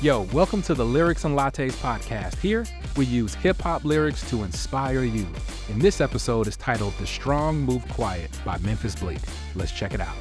[0.00, 2.36] Yo, welcome to the Lyrics and Lattes podcast.
[2.38, 2.64] Here,
[2.96, 5.26] we use hip hop lyrics to inspire you.
[5.68, 9.18] And this episode is titled The Strong Move Quiet by Memphis Bleek.
[9.56, 10.14] Let's check it out.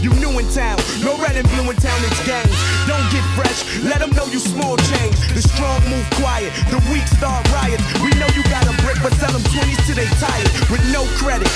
[0.00, 2.44] You new in town, no red and blue in town, it's gang.
[2.88, 5.14] Don't get fresh, let them know you small change.
[5.32, 7.84] The strong move quiet, the weak start riots.
[8.02, 11.06] We know you got a brick, but sell them 20s till they tired with no
[11.22, 11.48] credit.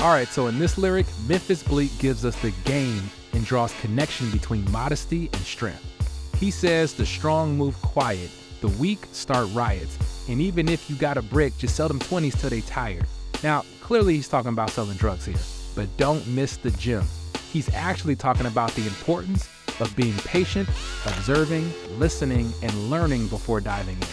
[0.00, 4.30] All right, so in this lyric, Memphis Bleek gives us the game and draws connection
[4.30, 5.93] between modesty and strength.
[6.36, 8.30] He says the strong move quiet,
[8.60, 9.98] the weak start riots,
[10.28, 13.06] and even if you got a brick, just sell them 20s till they tired.
[13.42, 15.36] Now, clearly he's talking about selling drugs here,
[15.74, 17.04] but don't miss the gem.
[17.52, 19.48] He's actually talking about the importance
[19.80, 20.68] of being patient,
[21.06, 24.08] observing, listening, and learning before diving in.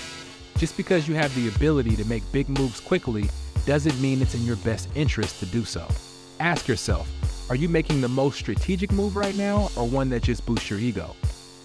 [0.58, 3.30] Just because you have the ability to make big moves quickly
[3.66, 5.88] doesn't mean it's in your best interest to do so.
[6.40, 7.10] Ask yourself,
[7.50, 10.80] are you making the most strategic move right now or one that just boosts your
[10.80, 11.16] ego?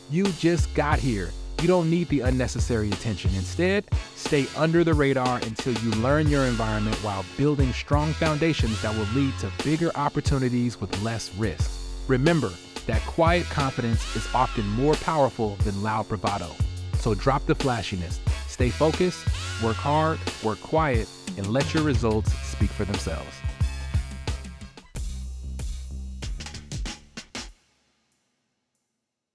[0.08, 1.32] You just got here.
[1.60, 3.34] You don't need the unnecessary attention.
[3.34, 8.94] Instead, stay under the radar until you learn your environment while building strong foundations that
[8.94, 11.72] will lead to bigger opportunities with less risk.
[12.06, 12.52] Remember
[12.86, 16.50] that quiet confidence is often more powerful than loud bravado.
[16.98, 19.26] So drop the flashiness, stay focused,
[19.60, 23.34] work hard, work quiet, and let your results speak for themselves.